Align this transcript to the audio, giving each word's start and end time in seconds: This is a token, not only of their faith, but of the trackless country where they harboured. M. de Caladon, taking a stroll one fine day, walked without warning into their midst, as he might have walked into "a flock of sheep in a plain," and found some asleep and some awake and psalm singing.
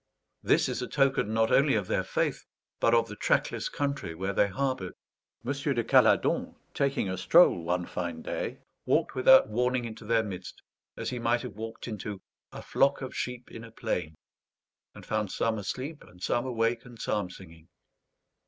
This 0.41 0.67
is 0.67 0.81
a 0.81 0.87
token, 0.87 1.31
not 1.31 1.51
only 1.51 1.75
of 1.75 1.85
their 1.85 2.03
faith, 2.03 2.43
but 2.79 2.95
of 2.95 3.07
the 3.07 3.15
trackless 3.15 3.69
country 3.69 4.15
where 4.15 4.33
they 4.33 4.47
harboured. 4.47 4.95
M. 5.45 5.51
de 5.53 5.83
Caladon, 5.83 6.55
taking 6.73 7.07
a 7.07 7.19
stroll 7.19 7.61
one 7.61 7.85
fine 7.85 8.23
day, 8.23 8.61
walked 8.87 9.13
without 9.13 9.49
warning 9.49 9.85
into 9.85 10.03
their 10.03 10.23
midst, 10.23 10.63
as 10.97 11.11
he 11.11 11.19
might 11.19 11.43
have 11.43 11.53
walked 11.53 11.87
into 11.87 12.19
"a 12.51 12.63
flock 12.63 13.03
of 13.03 13.15
sheep 13.15 13.51
in 13.51 13.63
a 13.63 13.69
plain," 13.69 14.15
and 14.95 15.05
found 15.05 15.31
some 15.31 15.59
asleep 15.59 16.03
and 16.03 16.23
some 16.23 16.47
awake 16.47 16.83
and 16.83 16.99
psalm 16.99 17.29
singing. 17.29 17.67